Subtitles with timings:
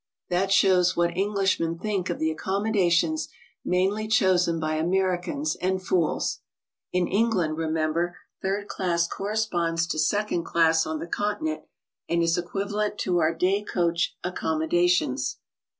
[0.29, 3.27] That shows what Englishmen think of the accommodations
[3.63, 6.39] mainly chosen by Americans and fools.
[6.91, 11.65] In England, re member, third class corresponds to second class on the Con tinent,
[12.09, 15.37] and is equivalent to our day coach accommodations.